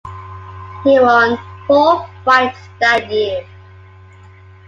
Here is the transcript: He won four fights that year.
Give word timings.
He 0.83 0.99
won 0.99 1.37
four 1.67 2.09
fights 2.25 2.57
that 2.79 3.11
year. 3.11 3.45